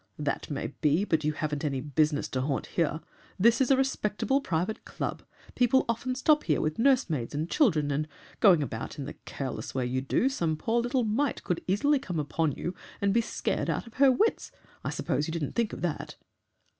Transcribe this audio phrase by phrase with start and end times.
[0.17, 3.01] "'That may be, but you haven't any business to haunt here.
[3.37, 5.21] This is a respectable private club;
[5.53, 8.07] people often stop here with nursemaids and children, and,
[8.39, 12.19] going about in the careless way you do, some poor little mite could easily come
[12.19, 14.51] upon you and be scared out of her wits.
[14.83, 16.15] I suppose you didn't think of that?'